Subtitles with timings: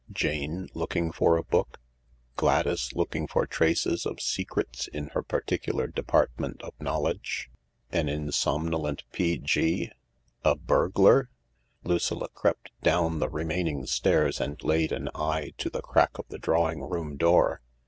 [0.11, 1.79] Jane, looking for a book?
[2.35, 7.51] Gladys, looking for traces of secrets in her particular department of knowledge?
[7.93, 9.91] Aninsomnolent P.G.?
[10.43, 11.29] A burglar?
[11.83, 16.39] Lucilla crept down the remaining stairs and laid an eye to the crack of the
[16.39, 17.61] drawing room door.